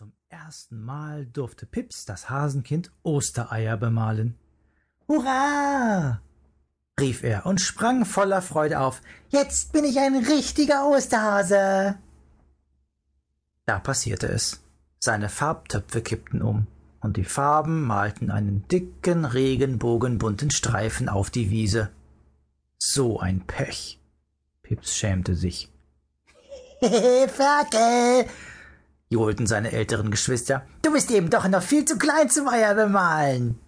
Zum 0.00 0.14
ersten 0.30 0.82
Mal 0.82 1.26
durfte 1.26 1.66
Pips, 1.66 2.06
das 2.06 2.30
Hasenkind, 2.30 2.90
Ostereier 3.02 3.76
bemalen. 3.76 4.38
Hurra! 5.06 6.22
rief 6.98 7.22
er 7.22 7.44
und 7.44 7.60
sprang 7.60 8.06
voller 8.06 8.40
Freude 8.40 8.80
auf. 8.80 9.02
Jetzt 9.28 9.74
bin 9.74 9.84
ich 9.84 9.98
ein 9.98 10.16
richtiger 10.16 10.88
Osterhase. 10.88 11.98
Da 13.66 13.78
passierte 13.78 14.28
es. 14.28 14.62
Seine 15.00 15.28
Farbtöpfe 15.28 16.00
kippten 16.00 16.40
um, 16.40 16.66
und 17.02 17.18
die 17.18 17.24
Farben 17.24 17.82
malten 17.82 18.30
einen 18.30 18.66
dicken, 18.68 19.26
regenbogenbunten 19.26 20.50
Streifen 20.50 21.10
auf 21.10 21.28
die 21.28 21.50
Wiese. 21.50 21.90
So 22.78 23.20
ein 23.20 23.46
Pech. 23.46 24.00
Pips 24.62 24.96
schämte 24.96 25.34
sich. 25.34 25.70
Ferkel, 26.80 28.24
johlten 29.10 29.46
seine 29.46 29.72
älteren 29.72 30.10
Geschwister. 30.10 30.64
Du 30.82 30.92
bist 30.92 31.10
eben 31.10 31.28
doch 31.28 31.46
noch 31.48 31.62
viel 31.62 31.84
zu 31.84 31.98
klein 31.98 32.30
zum 32.30 32.48
Eier 32.48 32.74
bemalen. 32.74 33.58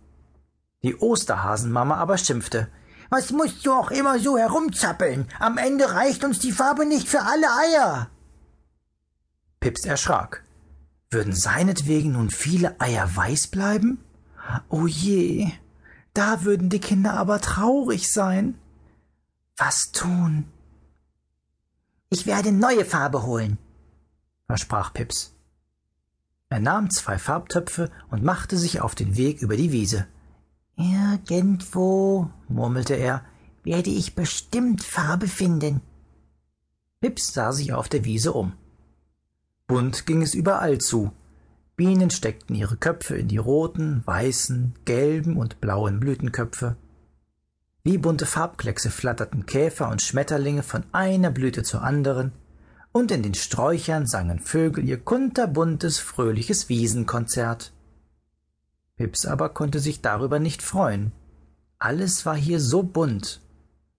Die 0.82 0.96
Osterhasenmama 0.96 1.96
aber 1.96 2.16
schimpfte. 2.16 2.68
Was 3.10 3.30
musst 3.30 3.66
du 3.66 3.73
auch 3.73 3.91
immer 3.91 4.18
so 4.18 4.38
herumzappeln? 4.38 5.28
Am 5.38 5.59
Ende 5.59 5.92
reicht 5.92 6.24
uns 6.24 6.38
die 6.38 6.52
Farbe 6.52 6.87
nicht 6.87 7.09
für 7.09 7.23
alle 7.23 7.46
Eier. 7.46 8.10
Pips 9.60 9.84
erschrak. 9.84 10.45
Würden 11.10 11.34
seinetwegen 11.34 12.12
nun 12.12 12.30
viele 12.30 12.80
Eier 12.80 13.15
weiß 13.15 13.48
bleiben? 13.48 14.02
Oh 14.70 14.87
je, 14.87 15.52
da 16.15 16.45
würden 16.45 16.70
die 16.70 16.80
Kinder 16.80 17.15
aber 17.15 17.40
traurig 17.40 18.10
sein. 18.10 18.59
Was 19.56 19.93
tun? 19.93 20.46
Ich 22.09 22.27
werde 22.27 22.51
neue 22.51 22.84
Farbe 22.84 23.24
holen, 23.24 23.59
versprach 24.52 24.92
Pips. 24.92 25.34
Er 26.51 26.60
nahm 26.60 26.91
zwei 26.91 27.16
Farbtöpfe 27.16 27.91
und 28.10 28.23
machte 28.23 28.59
sich 28.59 28.83
auf 28.83 28.95
den 28.95 29.16
Weg 29.16 29.41
über 29.41 29.56
die 29.56 29.73
Wiese. 29.73 30.07
Irgendwo, 30.76 32.29
murmelte 32.49 32.93
er, 32.93 33.24
werde 33.63 33.88
ich 33.88 34.15
bestimmt 34.15 34.85
Farbe 34.85 35.26
finden. 35.26 35.80
Pips 37.01 37.32
sah 37.32 37.52
sich 37.52 37.73
auf 37.73 37.88
der 37.88 38.04
Wiese 38.04 38.35
um. 38.35 38.52
Bunt 39.66 40.04
ging 40.04 40.21
es 40.21 40.35
überall 40.35 40.76
zu. 40.76 41.13
Bienen 41.74 42.10
steckten 42.10 42.54
ihre 42.54 42.76
Köpfe 42.76 43.16
in 43.16 43.29
die 43.29 43.38
roten, 43.38 44.02
weißen, 44.04 44.74
gelben 44.85 45.38
und 45.38 45.63
blauen 45.63 45.98
Blütenköpfe. 45.98 46.76
Wie 47.85 47.96
bunte 47.96 48.26
Farbkleckse 48.26 48.91
flatterten 48.91 49.46
Käfer 49.46 49.88
und 49.88 50.02
Schmetterlinge 50.02 50.63
von 50.63 50.85
einer 50.93 51.30
Blüte 51.30 51.63
zur 51.63 51.82
anderen, 51.82 52.32
und 52.93 53.10
in 53.10 53.23
den 53.23 53.35
Sträuchern 53.35 54.07
sangen 54.07 54.38
Vögel 54.38 54.88
ihr 54.88 55.01
kunterbuntes, 55.01 55.98
fröhliches 55.98 56.68
Wiesenkonzert. 56.68 57.73
Pips 58.96 59.26
aber 59.26 59.48
konnte 59.48 59.80
sich 59.80 60.02
darüber 60.02 60.38
nicht 60.38 60.62
freuen. 60.62 61.13
Alles 61.79 62.24
war 62.26 62.37
hier 62.37 62.60
so 62.60 62.82
bunt. 62.82 63.40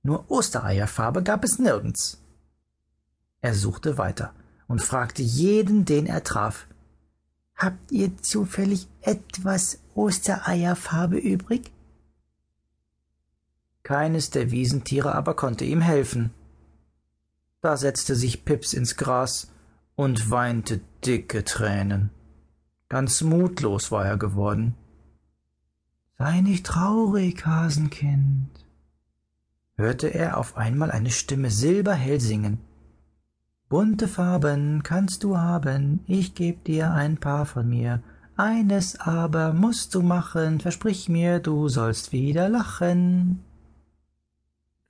Nur 0.03 0.29
Ostereierfarbe 0.29 1.23
gab 1.23 1.43
es 1.43 1.59
nirgends. 1.59 2.21
Er 3.41 3.53
suchte 3.53 3.97
weiter 3.97 4.33
und 4.67 4.81
fragte 4.81 5.21
jeden, 5.21 5.85
den 5.85 6.05
er 6.05 6.23
traf. 6.23 6.67
Habt 7.55 7.91
ihr 7.91 8.17
zufällig 8.17 8.87
etwas 9.01 9.79
Ostereierfarbe 9.95 11.17
übrig? 11.17 11.71
Keines 13.83 14.29
der 14.29 14.51
Wiesentiere 14.51 15.13
aber 15.13 15.35
konnte 15.35 15.65
ihm 15.65 15.81
helfen. 15.81 16.31
Da 17.63 17.77
setzte 17.77 18.17
sich 18.17 18.43
Pips 18.43 18.73
ins 18.73 18.97
Gras 18.97 19.49
und 19.95 20.29
weinte 20.29 20.81
dicke 21.05 21.45
Tränen. 21.45 22.09
Ganz 22.89 23.21
mutlos 23.21 23.89
war 23.89 24.05
er 24.05 24.17
geworden. 24.17 24.75
Sei 26.17 26.41
nicht 26.41 26.65
traurig, 26.65 27.45
Hasenkind, 27.45 28.49
hörte 29.77 30.09
er 30.09 30.37
auf 30.39 30.57
einmal 30.57 30.91
eine 30.91 31.09
Stimme 31.09 31.49
silberhell 31.49 32.19
singen. 32.19 32.59
Bunte 33.69 34.09
Farben 34.09 34.83
kannst 34.83 35.23
du 35.23 35.37
haben, 35.37 36.01
ich 36.05 36.35
geb 36.35 36.65
dir 36.65 36.91
ein 36.91 37.17
paar 37.17 37.45
von 37.45 37.69
mir. 37.69 38.03
Eines 38.35 38.99
aber 38.99 39.53
musst 39.53 39.95
du 39.95 40.01
machen, 40.01 40.59
versprich 40.59 41.07
mir, 41.07 41.39
du 41.39 41.69
sollst 41.69 42.11
wieder 42.11 42.49
lachen. 42.49 43.41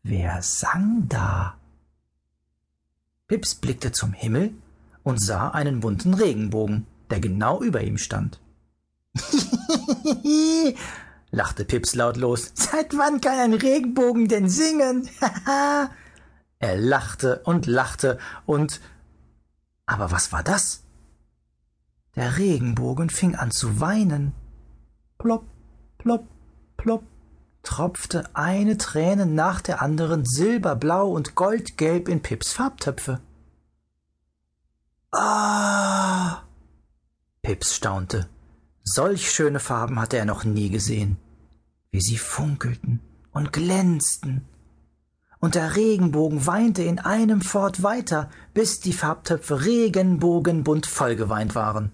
Wer 0.01 0.41
sang 0.41 1.07
da? 1.07 1.59
Pips 3.27 3.55
blickte 3.55 3.91
zum 3.91 4.13
Himmel 4.13 4.53
und 5.03 5.21
sah 5.21 5.49
einen 5.49 5.79
bunten 5.79 6.13
Regenbogen, 6.13 6.85
der 7.09 7.19
genau 7.19 7.61
über 7.61 7.81
ihm 7.81 7.97
stand. 7.97 8.39
lachte 11.31 11.65
Pips 11.65 11.95
lautlos. 11.95 12.51
Seit 12.53 12.97
wann 12.97 13.21
kann 13.21 13.39
ein 13.39 13.53
Regenbogen 13.53 14.27
denn 14.27 14.49
singen? 14.49 15.09
er 16.59 16.77
lachte 16.77 17.41
und 17.45 17.65
lachte 17.65 18.19
und 18.45 18.81
aber 19.85 20.11
was 20.11 20.31
war 20.31 20.43
das? 20.43 20.83
Der 22.15 22.37
Regenbogen 22.37 23.09
fing 23.09 23.35
an 23.35 23.51
zu 23.51 23.79
weinen. 23.79 24.33
Plopp, 25.17 25.45
plopp, 25.97 26.27
plopp 26.77 27.03
tropfte 27.63 28.23
eine 28.35 28.77
Träne 28.77 29.25
nach 29.25 29.61
der 29.61 29.81
anderen 29.81 30.25
silberblau 30.25 31.09
und 31.09 31.35
goldgelb 31.35 32.07
in 32.07 32.21
Pips 32.21 32.53
Farbtöpfe. 32.53 33.19
Ah! 35.11 36.43
Pips 37.41 37.75
staunte. 37.75 38.29
Solch 38.83 39.31
schöne 39.31 39.59
Farben 39.59 39.99
hatte 39.99 40.17
er 40.17 40.25
noch 40.25 40.43
nie 40.43 40.69
gesehen. 40.69 41.17
Wie 41.91 42.01
sie 42.01 42.17
funkelten 42.17 42.99
und 43.31 43.53
glänzten. 43.53 44.45
Und 45.39 45.55
der 45.55 45.75
Regenbogen 45.75 46.45
weinte 46.47 46.83
in 46.83 46.99
einem 46.99 47.41
fort 47.41 47.83
weiter, 47.83 48.29
bis 48.53 48.79
die 48.79 48.93
Farbtöpfe 48.93 49.65
regenbogenbunt 49.65 50.85
vollgeweint 50.85 51.53
waren. 51.53 51.91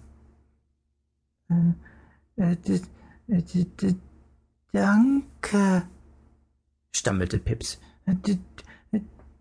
Äh, 2.36 2.52
äh, 3.28 3.94
Danke, 4.72 5.82
stammelte 6.92 7.38
Pips. 7.38 7.80
D 8.06 8.38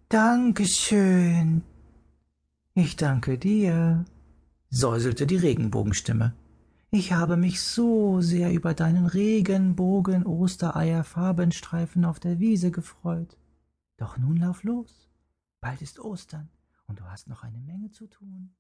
Dankeschön. 0.10 1.62
Ich 2.74 2.96
danke 2.96 3.38
dir, 3.38 4.06
säuselte 4.72 5.28
die 5.28 5.36
Regenbogenstimme. 5.36 6.34
Ich 6.90 7.14
habe 7.14 7.38
mich 7.38 7.62
so 7.62 8.20
sehr 8.22 8.52
über 8.52 8.74
deinen 8.74 9.06
Regenbogen 9.06 10.26
Ostereier-Farbenstreifen 10.26 12.06
auf 12.06 12.20
der 12.20 12.40
Wiese 12.40 12.72
gefreut. 12.72 13.38
Doch 13.98 14.18
nun 14.18 14.38
lauf 14.38 14.64
los. 14.64 15.12
Bald 15.62 15.84
ist 15.84 16.00
Ostern 16.00 16.50
und 16.88 17.00
du 17.00 17.04
hast 17.04 17.28
noch 17.28 17.44
eine 17.44 17.60
Menge 17.60 17.92
zu 17.92 18.08
tun. 18.08 18.56